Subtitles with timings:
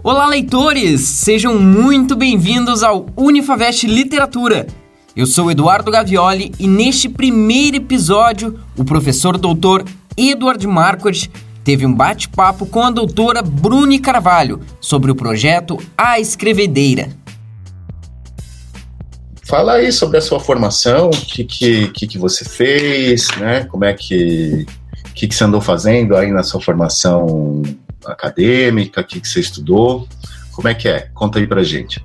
[0.00, 1.00] Olá, leitores!
[1.02, 4.66] Sejam muito bem-vindos ao Unifavest Literatura.
[5.14, 9.84] Eu sou Eduardo Gavioli e neste primeiro episódio, o professor doutor
[10.16, 11.28] Eduardo Marcos
[11.62, 17.10] teve um bate-papo com a doutora Bruni Carvalho sobre o projeto A Escrevedeira.
[19.44, 23.64] Fala aí sobre a sua formação, o que, que, que, que você fez, né?
[23.64, 24.66] Como é que,
[25.14, 27.62] que, que você andou fazendo aí na sua formação
[28.06, 30.08] acadêmica, o que, que você estudou?
[30.52, 31.08] Como é que é?
[31.14, 32.04] Conta aí pra gente.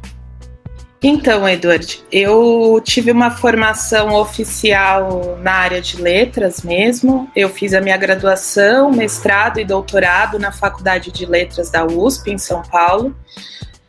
[1.01, 7.29] Então, Edward, eu tive uma formação oficial na área de letras mesmo.
[7.35, 12.37] Eu fiz a minha graduação, mestrado e doutorado na Faculdade de Letras da USP, em
[12.39, 13.15] São Paulo,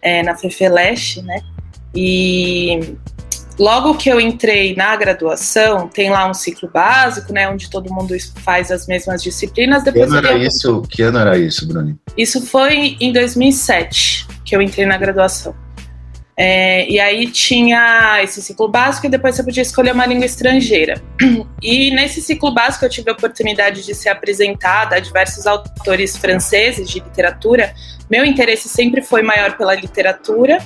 [0.02, 1.40] é, na FEFELESH, né?
[1.94, 2.94] E
[3.58, 8.14] logo que eu entrei na graduação, tem lá um ciclo básico, né, onde todo mundo
[8.42, 9.82] faz as mesmas disciplinas.
[9.82, 10.82] Depois que ano era isso?
[10.88, 11.96] Que ano era isso, Bruni?
[12.16, 15.54] Isso foi em 2007 que eu entrei na graduação.
[16.40, 21.02] É, e aí tinha esse ciclo básico e depois você podia escolher uma língua estrangeira.
[21.60, 26.88] E nesse ciclo básico eu tive a oportunidade de ser apresentada a diversos autores franceses
[26.88, 27.74] de literatura.
[28.08, 30.58] Meu interesse sempre foi maior pela literatura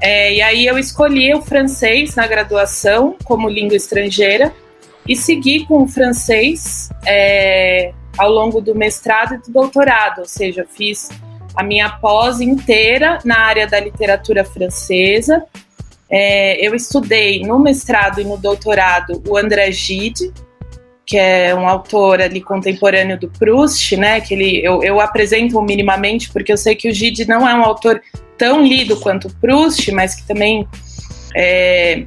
[0.00, 4.52] é, e aí eu escolhi o francês na graduação como língua estrangeira
[5.08, 10.62] e segui com o francês é, ao longo do mestrado e do doutorado, ou seja,
[10.62, 11.08] eu fiz
[11.54, 15.44] a minha pós inteira na área da literatura francesa.
[16.10, 20.32] É, eu estudei no mestrado e no doutorado o André Gide,
[21.06, 24.20] que é um autor ali contemporâneo do Proust, né?
[24.20, 27.62] Que ele, eu, eu apresento minimamente porque eu sei que o Gide não é um
[27.62, 28.00] autor
[28.38, 30.66] tão lido quanto Proust, mas que também
[31.34, 32.06] é,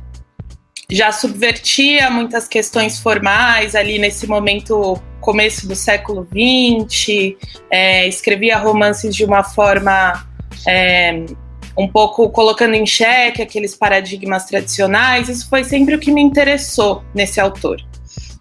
[0.89, 7.35] já subvertia muitas questões formais ali nesse momento começo do século XX,
[7.69, 10.25] é, escrevia romances de uma forma
[10.65, 11.25] é,
[11.77, 15.27] um pouco colocando em xeque aqueles paradigmas tradicionais.
[15.27, 17.81] Isso foi sempre o que me interessou nesse autor.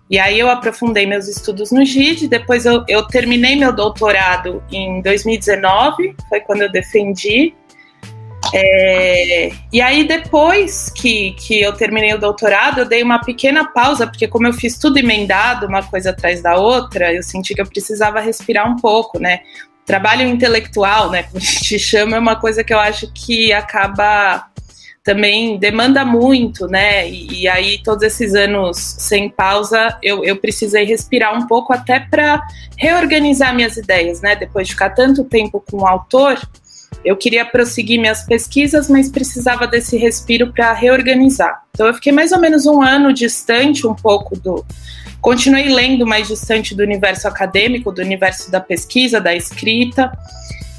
[0.08, 5.02] E aí eu aprofundei meus estudos no GID, depois eu, eu terminei meu doutorado em
[5.02, 7.52] 2019, foi quando eu defendi
[8.52, 14.06] é, e aí, depois que, que eu terminei o doutorado, eu dei uma pequena pausa,
[14.06, 17.66] porque como eu fiz tudo emendado, uma coisa atrás da outra, eu senti que eu
[17.66, 19.40] precisava respirar um pouco, né?
[19.84, 24.50] Trabalho intelectual, né, como a gente chama, é uma coisa que eu acho que acaba
[25.06, 27.08] também demanda muito, né?
[27.08, 32.00] E, e aí, todos esses anos sem pausa, eu, eu precisei respirar um pouco até
[32.00, 32.42] para
[32.76, 34.34] reorganizar minhas ideias, né?
[34.34, 36.36] Depois de ficar tanto tempo com o autor,
[37.06, 41.62] eu queria prosseguir minhas pesquisas, mas precisava desse respiro para reorganizar.
[41.70, 44.66] Então eu fiquei mais ou menos um ano distante um pouco do.
[45.20, 50.10] Continuei lendo mais distante do universo acadêmico, do universo da pesquisa, da escrita.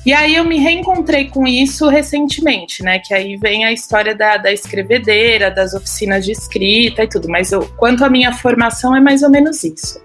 [0.06, 3.00] E aí eu me reencontrei com isso recentemente, né?
[3.00, 7.30] Que aí vem a história da, da escrevedeira, das oficinas de escrita e tudo.
[7.30, 10.02] Mas eu, quanto à minha formação, é mais ou menos isso.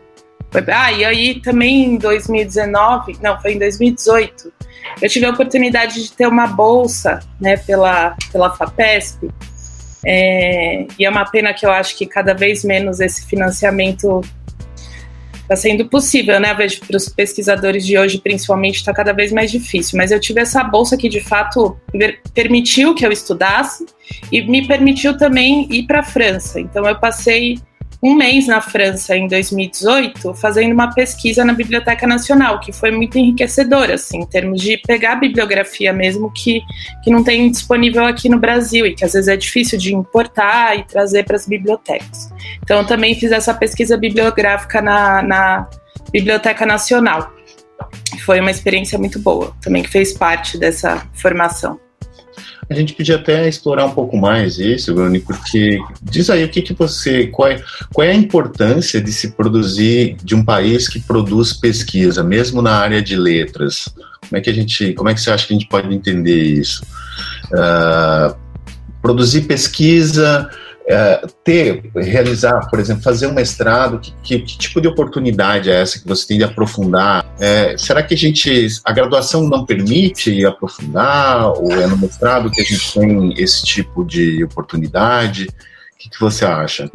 [0.73, 4.53] Ah, e aí também em 2019, não, foi em 2018,
[5.01, 9.31] eu tive a oportunidade de ter uma bolsa, né, pela, pela FAPESP,
[10.05, 14.21] é, e é uma pena que eu acho que cada vez menos esse financiamento
[15.43, 16.53] está sendo possível, né?
[16.55, 19.97] Vejo para os pesquisadores de hoje, principalmente, está cada vez mais difícil.
[19.97, 21.77] Mas eu tive essa bolsa que de fato
[22.35, 23.85] permitiu que eu estudasse
[24.31, 26.59] e me permitiu também ir para a França.
[26.61, 27.59] Então eu passei
[28.03, 33.17] um mês na França em 2018 fazendo uma pesquisa na Biblioteca Nacional, que foi muito
[33.17, 36.63] enriquecedora, assim, em termos de pegar bibliografia mesmo que,
[37.05, 40.77] que não tem disponível aqui no Brasil e que às vezes é difícil de importar
[40.77, 42.33] e trazer para as bibliotecas.
[42.63, 45.71] Então, eu também fiz essa pesquisa bibliográfica na, na
[46.11, 47.33] Biblioteca Nacional.
[48.25, 51.79] Foi uma experiência muito boa, também que fez parte dessa formação.
[52.69, 56.63] A gente podia até explorar um pouco mais isso, Bruni, porque diz aí o que,
[56.63, 57.27] que você.
[57.27, 57.63] Qual é,
[57.93, 62.77] qual é a importância de se produzir de um país que produz pesquisa, mesmo na
[62.77, 63.93] área de letras?
[64.29, 64.93] Como é que a gente.
[64.95, 66.83] Como é que você acha que a gente pode entender isso?
[67.53, 68.35] Uh,
[69.03, 70.49] produzir pesquisa
[70.87, 75.81] é, ter, realizar, por exemplo, fazer um mestrado, que, que, que, tipo de oportunidade é
[75.81, 77.25] essa que você tem de aprofundar?
[77.39, 82.61] É, será que a gente, a graduação não permite aprofundar, ou é no mestrado que
[82.61, 85.45] a gente tem esse tipo de oportunidade?
[85.45, 86.91] O que, que você acha?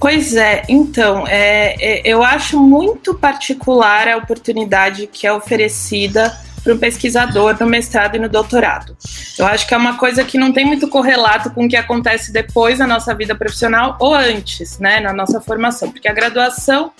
[0.00, 6.74] Pois é, então, é, é, eu acho muito particular a oportunidade que é oferecida para
[6.74, 8.96] um pesquisador no mestrado e no doutorado.
[9.38, 12.32] Eu acho que é uma coisa que não tem muito correlato com o que acontece
[12.32, 16.92] depois na nossa vida profissional ou antes, né, na nossa formação, porque a graduação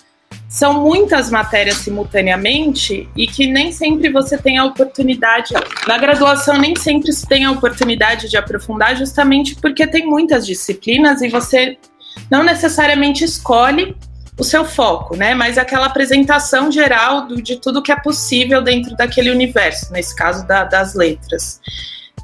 [0.49, 5.55] são muitas matérias simultaneamente e que nem sempre você tem a oportunidade.
[5.87, 11.23] Na graduação, nem sempre se tem a oportunidade de aprofundar, justamente porque tem muitas disciplinas
[11.23, 11.79] e você
[12.31, 13.97] não necessariamente escolhe
[14.41, 15.35] o seu foco, né?
[15.35, 20.47] Mas aquela apresentação geral do, de tudo que é possível dentro daquele universo, nesse caso
[20.47, 21.61] da, das letras.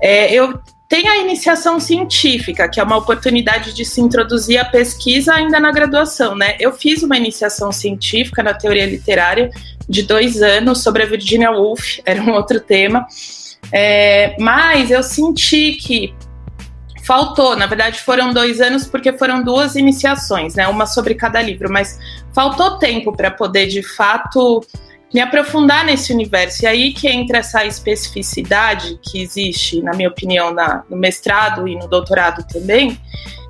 [0.00, 0.58] É, eu
[0.88, 5.72] tem a iniciação científica, que é uma oportunidade de se introduzir a pesquisa ainda na
[5.72, 6.56] graduação, né?
[6.58, 9.50] Eu fiz uma iniciação científica na teoria literária
[9.88, 13.06] de dois anos sobre a Virginia Woolf, era um outro tema,
[13.70, 16.14] é, mas eu senti que
[17.06, 20.66] faltou, na verdade foram dois anos porque foram duas iniciações, né?
[20.66, 21.98] Uma sobre cada livro, mas
[22.34, 24.60] faltou tempo para poder de fato
[25.14, 26.64] me aprofundar nesse universo.
[26.64, 31.76] E aí que entra essa especificidade que existe, na minha opinião, na, no mestrado e
[31.76, 33.00] no doutorado também,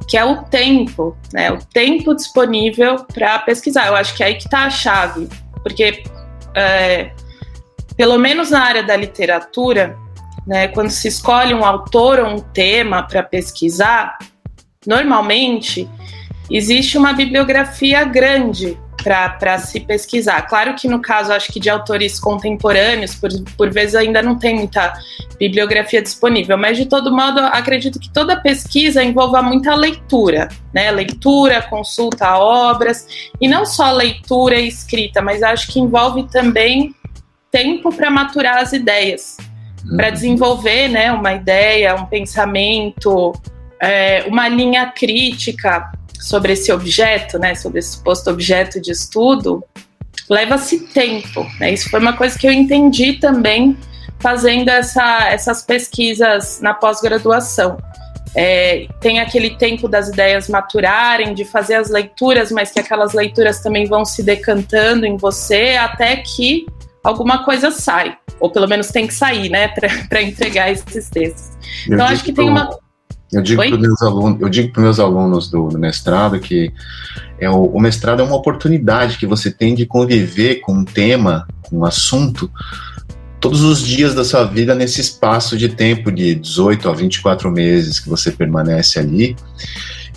[0.06, 1.50] que é o tempo, né?
[1.50, 3.87] O tempo disponível para pesquisar.
[3.87, 5.29] Eu acho que é aí que está a chave,
[5.62, 6.05] porque
[6.55, 7.11] é,
[7.97, 9.99] pelo menos na área da literatura,
[10.46, 14.16] né, quando se escolhe um autor ou um tema para pesquisar,
[14.87, 15.88] normalmente
[16.50, 18.78] existe uma bibliografia grande
[19.38, 20.43] para se pesquisar.
[20.43, 24.56] Claro que no caso, acho que de autores contemporâneos, por, por vezes ainda não tem
[24.56, 24.93] muita
[25.38, 30.90] bibliografia disponível, mas de todo modo, acredito que toda pesquisa envolva muita leitura, né?
[30.90, 33.06] Leitura, consulta a obras,
[33.40, 36.93] e não só leitura e escrita, mas acho que envolve também
[37.52, 39.37] tempo para maturar as ideias,
[39.94, 40.12] para uhum.
[40.12, 43.32] desenvolver né, uma ideia, um pensamento,
[43.80, 49.62] é, uma linha crítica sobre esse objeto, né, sobre esse suposto objeto de estudo,
[50.28, 51.46] leva-se tempo.
[51.60, 51.72] Né?
[51.72, 53.76] Isso foi uma coisa que eu entendi também
[54.18, 57.76] fazendo essa, essas pesquisas na pós-graduação.
[58.34, 63.60] É, tem aquele tempo das ideias maturarem, de fazer as leituras, mas que aquelas leituras
[63.60, 66.66] também vão se decantando em você até que
[67.02, 71.56] alguma coisa sai, ou pelo menos tem que sair, né, para entregar esses textos.
[71.86, 72.70] Então, acho que tem uma.
[73.32, 76.72] Eu digo para meus alunos, eu digo para meus alunos do, do, mestrado que
[77.40, 81.46] é o, o, mestrado é uma oportunidade que você tem de conviver com um tema,
[81.62, 82.48] com um assunto,
[83.40, 87.98] todos os dias da sua vida nesse espaço de tempo de 18 a 24 meses
[87.98, 89.36] que você permanece ali.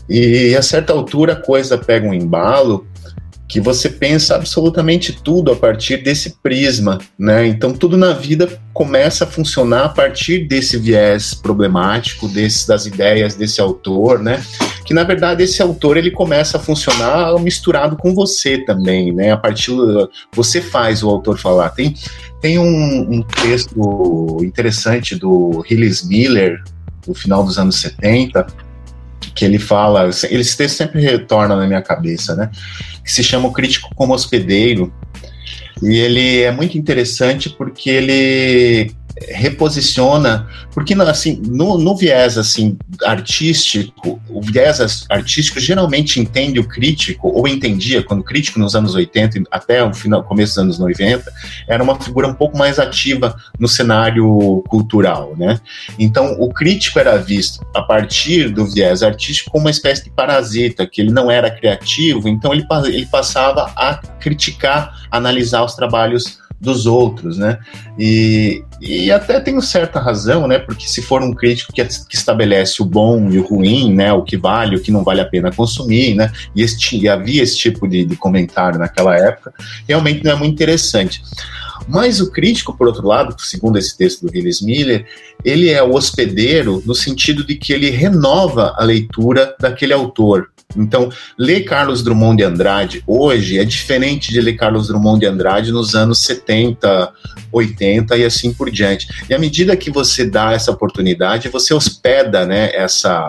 [0.08, 2.88] E a certa altura a coisa pega um embalo
[3.50, 7.48] que você pensa absolutamente tudo a partir desse prisma, né?
[7.48, 13.34] Então tudo na vida começa a funcionar a partir desse viés problemático, desse, das ideias
[13.34, 14.40] desse autor, né?
[14.86, 19.32] Que na verdade esse autor ele começa a funcionar misturado com você também, né?
[19.32, 19.72] A partir
[20.32, 21.72] você faz o autor falar.
[21.72, 21.96] Tem
[22.40, 26.64] tem um, um texto interessante do Hillis Miller
[27.06, 28.69] do final dos anos 70
[29.40, 30.10] que ele fala,
[30.58, 32.52] texto sempre retorna na minha cabeça, né?
[33.02, 34.94] Que se chama O Crítico como Hospedeiro.
[35.82, 38.92] E ele é muito interessante porque ele
[39.28, 47.28] reposiciona, porque assim, no, no, viés assim artístico, o viés artístico geralmente entende o crítico,
[47.28, 51.32] ou entendia quando o crítico nos anos 80 até o final, começo dos anos 90,
[51.68, 55.60] era uma figura um pouco mais ativa no cenário cultural, né?
[55.98, 60.88] Então, o crítico era visto a partir do viés artístico como uma espécie de parasita,
[60.88, 66.86] que ele não era criativo, então ele, ele passava a criticar, analisar os trabalhos dos
[66.86, 67.58] outros, né?
[68.02, 70.58] E, e até tenho certa razão, né?
[70.58, 74.14] Porque se for um crítico que, que estabelece o bom e o ruim, né?
[74.14, 76.32] O que vale, o que não vale a pena consumir, né?
[76.56, 79.54] E, este, e havia esse tipo de, de comentário naquela época,
[79.86, 81.22] realmente não é muito interessante.
[81.90, 85.06] Mas o crítico, por outro lado, segundo esse texto do Willis Miller,
[85.44, 90.50] ele é o hospedeiro no sentido de que ele renova a leitura daquele autor.
[90.78, 95.72] Então, ler Carlos Drummond de Andrade hoje é diferente de ler Carlos Drummond de Andrade
[95.72, 97.12] nos anos 70,
[97.52, 97.84] 80
[98.18, 99.08] e assim por diante.
[99.30, 103.28] E à medida que você dá essa oportunidade, você hospeda né, essa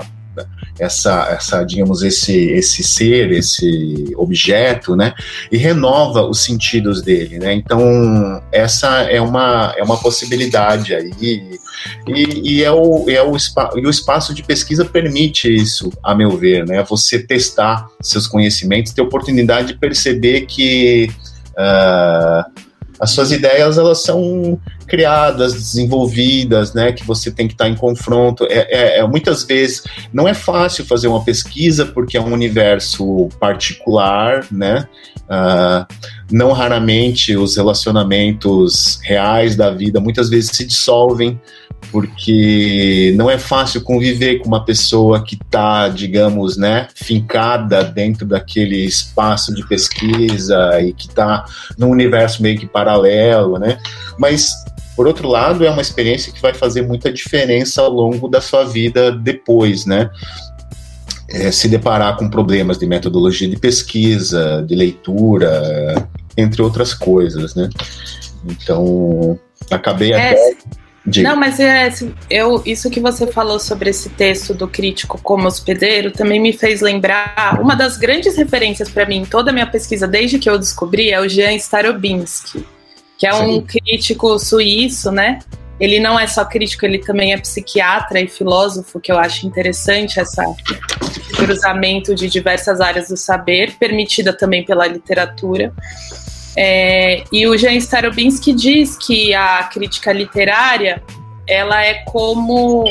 [0.78, 5.12] essa, essa digamos, esse, esse ser, esse objeto, né?
[5.52, 7.52] E renova os sentidos dele, né?
[7.52, 11.12] Então, essa é uma, é uma possibilidade aí.
[11.20, 13.36] E, e, é o, é o,
[13.76, 16.82] e o espaço de pesquisa permite isso, a meu ver, né?
[16.84, 21.10] Você testar seus conhecimentos, ter oportunidade de perceber que.
[21.50, 22.69] Uh,
[23.00, 28.46] as suas ideias elas são criadas, desenvolvidas, né, que você tem que estar em confronto.
[28.50, 33.28] É, é, é, muitas vezes não é fácil fazer uma pesquisa porque é um universo
[33.38, 34.86] particular, né,
[35.30, 35.86] Uh,
[36.28, 41.40] não raramente os relacionamentos reais da vida muitas vezes se dissolvem
[41.90, 48.84] porque não é fácil conviver com uma pessoa que está, digamos, né, fincada dentro daquele
[48.84, 51.44] espaço de pesquisa e que está
[51.76, 53.78] num universo meio que paralelo, né?
[54.18, 54.52] Mas
[55.00, 58.64] por outro lado, é uma experiência que vai fazer muita diferença ao longo da sua
[58.64, 60.10] vida depois, né?
[61.26, 66.06] É, se deparar com problemas de metodologia de pesquisa, de leitura,
[66.36, 67.70] entre outras coisas, né?
[68.44, 69.38] Então,
[69.70, 70.56] acabei é, até
[71.04, 71.30] Diga.
[71.30, 75.48] Não, mas é, assim, eu, isso que você falou sobre esse texto do crítico como
[75.48, 77.58] hospedeiro também me fez lembrar.
[77.60, 81.10] Uma das grandes referências para mim em toda a minha pesquisa, desde que eu descobri,
[81.10, 82.66] é o Jean Starobinski,
[83.16, 83.66] que é um Sim.
[83.66, 85.38] crítico suíço, né?
[85.80, 90.20] Ele não é só crítico, ele também é psiquiatra e filósofo, que eu acho interessante
[90.20, 90.44] essa
[91.34, 95.72] cruzamento de diversas áreas do saber, permitida também pela literatura.
[96.56, 101.02] É, e o Jean Starobinski diz que a crítica literária
[101.46, 102.84] ela é como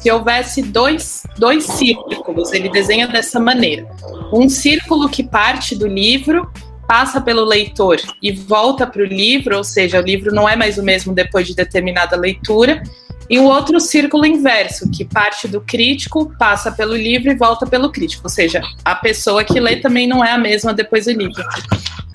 [0.00, 2.52] se houvesse dois, dois círculos.
[2.52, 3.86] Ele desenha dessa maneira:
[4.32, 6.50] um círculo que parte do livro,
[6.88, 10.78] passa pelo leitor e volta para o livro, ou seja, o livro não é mais
[10.78, 12.82] o mesmo depois de determinada leitura,
[13.28, 17.92] e o outro círculo inverso, que parte do crítico, passa pelo livro e volta pelo
[17.92, 18.22] crítico.
[18.24, 21.44] Ou seja, a pessoa que lê também não é a mesma depois do livro.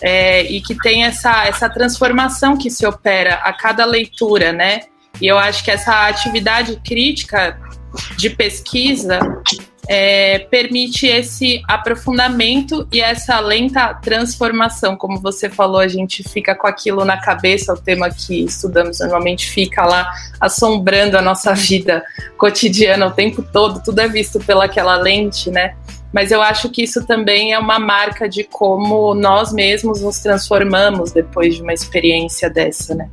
[0.06, 4.82] É, e que tem essa, essa transformação que se opera a cada leitura, né?
[5.22, 7.58] E eu acho que essa atividade crítica
[8.18, 9.20] de pesquisa
[9.88, 14.96] é, permite esse aprofundamento e essa lenta transformação.
[14.96, 19.50] Como você falou, a gente fica com aquilo na cabeça, o tema que estudamos normalmente
[19.50, 22.04] fica lá assombrando a nossa vida
[22.38, 25.76] cotidiana o tempo todo, tudo é visto pelaquela lente, né?
[26.14, 31.12] Mas eu acho que isso também é uma marca de como nós mesmos nos transformamos
[31.12, 33.10] depois de uma experiência dessa, né?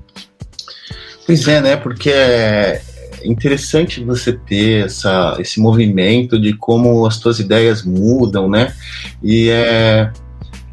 [1.25, 1.76] Pois é, né?
[1.76, 2.83] Porque é,
[3.25, 8.75] interessante você ter essa, esse movimento de como as tuas ideias mudam, né?
[9.23, 10.12] E é,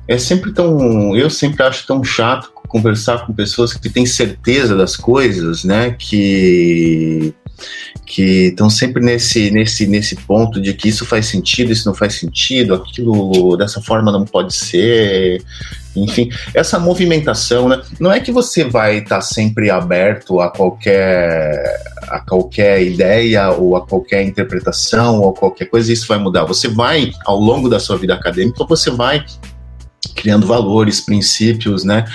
[0.07, 1.15] é sempre tão.
[1.15, 5.95] Eu sempre acho tão chato conversar com pessoas que têm certeza das coisas, né?
[5.97, 7.33] Que
[8.05, 12.15] que estão sempre nesse, nesse, nesse ponto de que isso faz sentido, isso não faz
[12.15, 15.43] sentido, aquilo dessa forma não pode ser,
[15.95, 17.81] enfim, essa movimentação, né?
[17.99, 23.75] Não é que você vai estar tá sempre aberto a qualquer a qualquer ideia ou
[23.75, 26.45] a qualquer interpretação ou qualquer coisa, isso vai mudar.
[26.45, 29.25] Você vai ao longo da sua vida acadêmica, você vai
[30.17, 32.05] criando valores, princípios, né?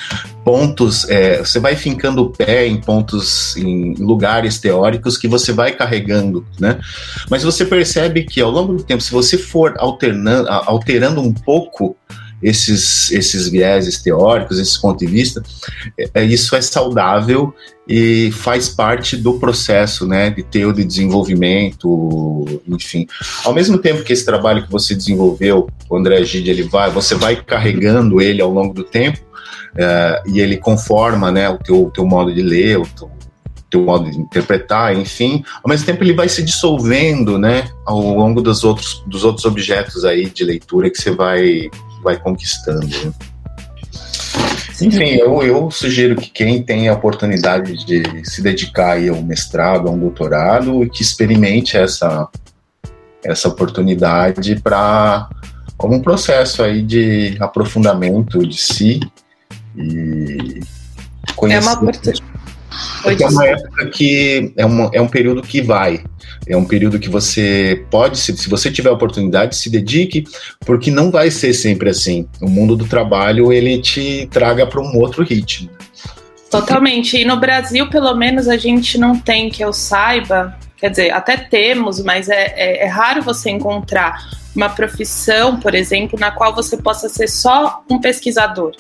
[0.44, 5.72] Pontos, é, você vai fincando o pé em pontos, em lugares teóricos que você vai
[5.72, 6.80] carregando, né?
[7.30, 11.96] Mas você percebe que ao longo do tempo, se você for alternando, alterando um pouco
[12.42, 15.42] esses, esses vieses teóricos, esses pontos de vista,
[15.98, 17.54] é, é, isso é saudável
[17.88, 23.06] e faz parte do processo né, de teu de desenvolvimento, enfim.
[23.44, 27.14] Ao mesmo tempo que esse trabalho que você desenvolveu, o André Gide, ele vai, você
[27.14, 29.18] vai carregando ele ao longo do tempo
[29.76, 33.10] é, e ele conforma né, o teu, teu modo de ler, o teu,
[33.70, 38.42] teu modo de interpretar, enfim, ao mesmo tempo ele vai se dissolvendo, né, ao longo
[38.42, 41.70] dos outros, dos outros objetos aí de leitura que você vai
[42.02, 42.86] vai conquistando.
[42.86, 43.12] Né?
[44.80, 49.22] Enfim, eu, eu sugiro que quem tem a oportunidade de se dedicar aí a um
[49.22, 52.28] mestrado, a um doutorado, que experimente essa,
[53.24, 55.28] essa oportunidade para
[55.76, 59.00] como um processo aí de aprofundamento de si
[59.76, 60.60] e
[61.36, 61.58] conhecer.
[61.58, 62.31] É uma oportunidade.
[63.02, 66.02] Porque é uma época que é, uma, é um período que vai.
[66.46, 70.24] É um período que você pode, se, se você tiver a oportunidade, se dedique,
[70.64, 72.26] porque não vai ser sempre assim.
[72.40, 75.70] O mundo do trabalho ele te traga para um outro ritmo.
[76.50, 77.16] Totalmente.
[77.16, 80.56] E no Brasil, pelo menos, a gente não tem que eu saiba.
[80.76, 84.18] Quer dizer, até temos, mas é, é, é raro você encontrar
[84.54, 88.72] uma profissão, por exemplo, na qual você possa ser só um pesquisador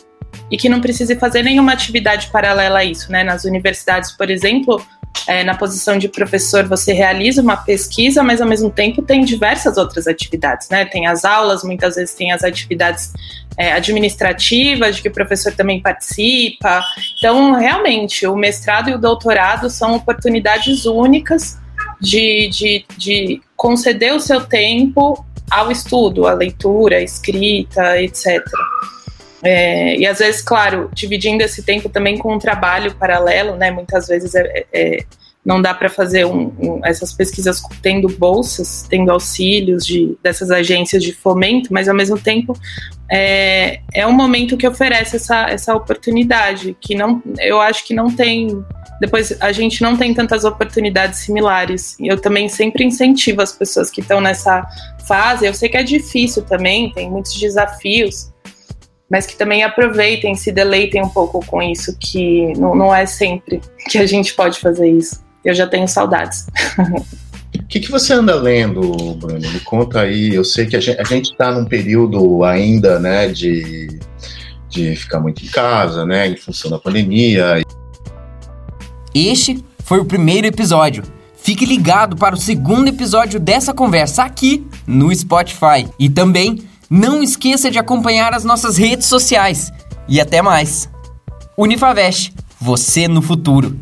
[0.50, 3.24] e que não precise fazer nenhuma atividade paralela a isso, né?
[3.24, 4.84] Nas universidades, por exemplo,
[5.26, 9.76] é, na posição de professor, você realiza uma pesquisa, mas ao mesmo tempo tem diversas
[9.76, 10.84] outras atividades, né?
[10.84, 13.12] Tem as aulas, muitas vezes tem as atividades
[13.56, 16.82] é, administrativas, de que o professor também participa.
[17.18, 21.58] Então, realmente, o mestrado e o doutorado são oportunidades únicas
[22.00, 28.42] de, de, de conceder o seu tempo ao estudo, à leitura, à escrita, etc.
[29.42, 33.70] É, e às vezes, claro, dividindo esse tempo também com um trabalho paralelo, né?
[33.70, 35.04] Muitas vezes é, é,
[35.44, 41.02] não dá para fazer um, um, essas pesquisas tendo bolsas, tendo auxílios de, dessas agências
[41.02, 42.56] de fomento, mas ao mesmo tempo
[43.10, 48.14] é, é um momento que oferece essa, essa oportunidade, que não, eu acho que não
[48.14, 48.64] tem.
[49.00, 51.96] Depois a gente não tem tantas oportunidades similares.
[51.98, 54.64] Eu também sempre incentivo as pessoas que estão nessa
[55.04, 55.44] fase.
[55.44, 58.31] Eu sei que é difícil também, tem muitos desafios,
[59.12, 63.60] mas que também aproveitem, se deleitem um pouco com isso, que não, não é sempre
[63.90, 65.22] que a gente pode fazer isso.
[65.44, 66.46] Eu já tenho saudades.
[67.54, 68.80] O que, que você anda lendo,
[69.16, 69.38] Bruno?
[69.38, 70.34] Me conta aí.
[70.34, 74.00] Eu sei que a gente está num período ainda, né, de,
[74.70, 77.62] de ficar muito em casa, né, em função da pandemia.
[79.14, 81.02] Este foi o primeiro episódio.
[81.36, 85.86] Fique ligado para o segundo episódio dessa conversa aqui no Spotify.
[85.98, 89.72] E também não esqueça de acompanhar as nossas redes sociais.
[90.06, 90.90] E até mais.
[91.56, 93.78] Unifavest, você no futuro.